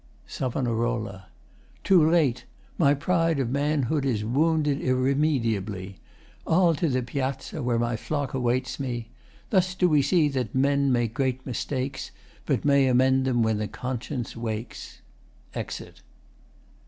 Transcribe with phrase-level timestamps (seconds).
[0.25, 0.67] SAV.
[1.83, 2.45] Too late!
[2.79, 5.99] My pride of manhood Is wounded irremediably.
[6.47, 9.11] I'll To the Piazza, where my flock awaits me.
[9.51, 12.09] Thus do we see that men make great mistakes
[12.47, 15.01] But may amend them when the conscience wakes.
[15.53, 16.01] [Exit.